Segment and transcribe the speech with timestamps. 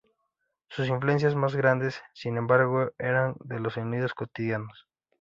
[0.69, 4.87] Sus influencias más grandes, sin embargo, eran de los sonidos cotidianos.